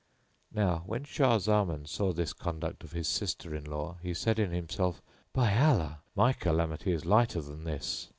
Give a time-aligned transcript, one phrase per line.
[0.51, 4.49] Now, when Shah Zaman saw this conduct of his sister in law he said in
[4.49, 4.99] himself,
[5.31, 8.09] "By Allah, my calamity is lighter than this!